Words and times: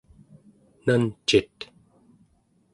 nancit? 0.85 1.57